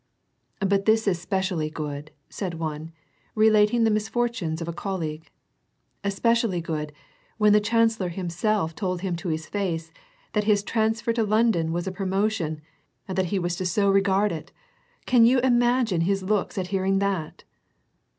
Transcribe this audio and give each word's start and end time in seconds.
"But 0.71 0.85
this 0.85 1.07
is 1.07 1.21
specially 1.21 1.69
good," 1.69 2.09
said 2.27 2.55
one, 2.55 2.91
relating 3.35 3.83
the 3.83 3.91
misfor 3.91 4.33
tunes 4.33 4.59
of 4.59 4.67
a 4.67 4.73
coUej^ue." 4.73 5.21
Especially 6.03 6.59
good, 6.59 6.91
when 7.37 7.53
the 7.53 7.59
chancellor 7.61 8.09
himself 8.09 8.73
told 8.73 9.01
him 9.01 9.15
to 9.17 9.29
his 9.29 9.45
face 9.45 9.91
that 10.33 10.45
his 10.45 10.63
transfer 10.63 11.13
to 11.13 11.23
London 11.23 11.71
was 11.71 11.85
a 11.85 11.91
promotion, 11.91 12.63
and 13.07 13.15
that 13.15 13.25
he 13.27 13.37
was 13.37 13.55
so 13.55 13.85
to 13.89 13.91
regard 13.91 14.31
it. 14.31 14.51
Can 15.05 15.23
you 15.23 15.37
imagine 15.41 16.01
his 16.01 16.23
looks 16.23 16.57
at 16.57 16.69
hearing 16.73 16.97
that 16.97 17.43